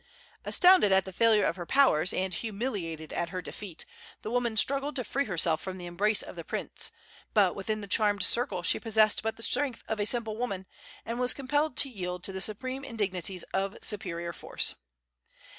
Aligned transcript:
Astounded 0.45 0.91
at 0.91 1.05
the 1.05 1.13
failure 1.13 1.45
of 1.45 1.57
her 1.57 1.65
powers, 1.67 2.11
and 2.11 2.33
humiliated 2.33 3.13
at 3.13 3.29
her 3.29 3.39
defeat, 3.39 3.85
the 4.23 4.31
woman 4.31 4.57
struggled 4.57 4.95
to 4.95 5.03
free 5.03 5.25
herself 5.25 5.61
from 5.61 5.77
the 5.77 5.85
embrace 5.85 6.23
of 6.23 6.35
the 6.35 6.43
prince; 6.43 6.91
but 7.35 7.53
within 7.55 7.81
the 7.81 7.87
charmed 7.87 8.23
circle 8.23 8.63
she 8.63 8.79
possessed 8.79 9.21
but 9.21 9.35
the 9.35 9.43
strength 9.43 9.83
of 9.87 9.99
a 9.99 10.07
simple 10.07 10.35
woman, 10.35 10.65
and 11.05 11.19
was 11.19 11.35
compelled 11.35 11.77
to 11.77 11.87
yield 11.87 12.23
to 12.23 12.31
the 12.31 12.41
supreme 12.41 12.83
indignities 12.83 13.43
of 13.53 13.77
superior 13.83 14.33
force. 14.33 14.73